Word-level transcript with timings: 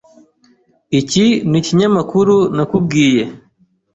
Iki 0.99 1.25
nikinyamakuru 1.49 2.35
nakubwiye. 2.55 3.23